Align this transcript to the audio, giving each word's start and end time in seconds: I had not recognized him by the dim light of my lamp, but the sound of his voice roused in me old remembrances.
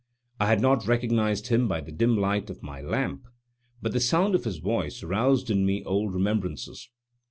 I 0.39 0.47
had 0.47 0.61
not 0.61 0.87
recognized 0.87 1.49
him 1.49 1.67
by 1.67 1.79
the 1.81 1.91
dim 1.91 2.17
light 2.17 2.49
of 2.49 2.63
my 2.63 2.81
lamp, 2.81 3.27
but 3.83 3.91
the 3.93 3.99
sound 3.99 4.33
of 4.33 4.45
his 4.45 4.57
voice 4.57 5.03
roused 5.03 5.51
in 5.51 5.63
me 5.63 5.83
old 5.83 6.11
remembrances. 6.15 6.89